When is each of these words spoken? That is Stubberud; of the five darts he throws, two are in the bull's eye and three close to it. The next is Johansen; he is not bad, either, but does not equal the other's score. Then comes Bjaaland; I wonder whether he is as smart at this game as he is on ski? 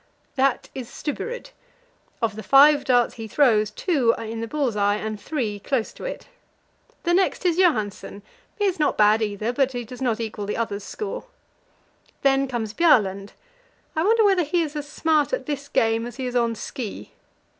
That 0.35 0.67
is 0.73 0.89
Stubberud; 0.89 1.51
of 2.23 2.35
the 2.35 2.41
five 2.41 2.83
darts 2.85 3.13
he 3.13 3.27
throws, 3.27 3.69
two 3.69 4.15
are 4.17 4.25
in 4.25 4.41
the 4.41 4.47
bull's 4.47 4.75
eye 4.75 4.95
and 4.95 5.21
three 5.21 5.59
close 5.59 5.93
to 5.93 6.05
it. 6.05 6.27
The 7.03 7.13
next 7.13 7.45
is 7.45 7.57
Johansen; 7.59 8.23
he 8.57 8.65
is 8.65 8.79
not 8.79 8.97
bad, 8.97 9.21
either, 9.21 9.53
but 9.53 9.73
does 9.85 10.01
not 10.01 10.19
equal 10.19 10.47
the 10.47 10.57
other's 10.57 10.83
score. 10.83 11.25
Then 12.23 12.47
comes 12.47 12.73
Bjaaland; 12.73 13.33
I 13.95 14.01
wonder 14.03 14.23
whether 14.23 14.41
he 14.43 14.63
is 14.63 14.75
as 14.75 14.89
smart 14.89 15.33
at 15.33 15.45
this 15.45 15.67
game 15.67 16.07
as 16.07 16.15
he 16.15 16.25
is 16.25 16.35
on 16.35 16.55
ski? 16.55 17.11